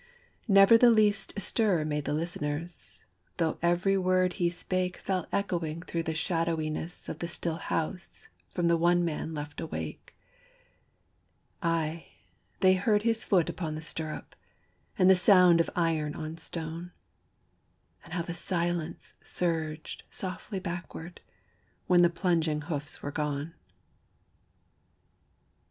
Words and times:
Never 0.47 0.79
the 0.79 0.89
least 0.89 1.39
stir 1.39 1.85
made 1.85 2.05
the 2.05 2.13
listeners, 2.15 3.01
Though 3.37 3.59
every 3.61 3.99
word 3.99 4.33
he 4.33 4.49
spake 4.49 4.97
Fell 4.97 5.27
echoing 5.31 5.83
through 5.83 6.01
the 6.01 6.15
shadowiness 6.15 7.07
of 7.07 7.19
the 7.19 7.27
still 7.27 7.57
house 7.57 8.27
From 8.49 8.67
the 8.67 8.77
one 8.77 9.05
man 9.05 9.35
left 9.35 9.61
awake: 9.61 10.15
Aye, 11.61 12.07
they 12.61 12.73
heard 12.73 13.03
his 13.03 13.23
foot 13.23 13.47
upon 13.47 13.75
the 13.75 13.81
stirrup, 13.83 14.35
And 14.97 15.07
the 15.07 15.15
sound 15.15 15.61
of 15.61 15.69
iron 15.75 16.15
on 16.15 16.35
stone, 16.37 16.93
And 18.03 18.11
how 18.13 18.23
the 18.23 18.33
silence 18.33 19.13
surged 19.23 20.01
softly 20.09 20.59
backward, 20.59 21.21
When 21.85 22.01
the 22.01 22.09
plunging 22.09 22.61
hoofs 22.61 23.03
were 23.03 23.11
gone. 23.11 23.53